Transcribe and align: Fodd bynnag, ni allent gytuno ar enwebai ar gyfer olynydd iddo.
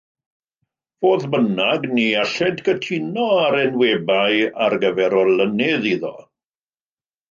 Fodd 1.05 1.25
bynnag, 1.35 1.85
ni 1.99 2.07
allent 2.23 2.65
gytuno 2.71 3.29
ar 3.45 3.61
enwebai 3.67 4.35
ar 4.67 4.79
gyfer 4.85 5.21
olynydd 5.25 5.91
iddo. 5.97 6.17